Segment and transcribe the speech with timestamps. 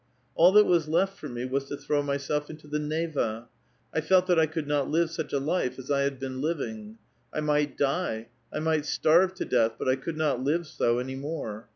[0.33, 3.49] All that was left for me was lo throw mvself into the Neva.
[3.91, 6.97] 1 felt that I could not live such a life as I had been living!
[7.31, 11.13] I might die; I might starve to death; but I could not live so any
[11.15, 11.69] more.